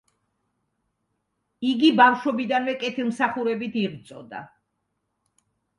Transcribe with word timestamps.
იგი 1.73 1.93
ბავშვობიდანვე 2.01 2.77
კეთილმსახურებით 2.85 3.81
იღვწოდა. 3.87 4.45